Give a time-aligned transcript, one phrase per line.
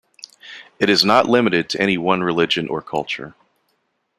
[0.79, 3.35] It is not limited to any one religion or culture.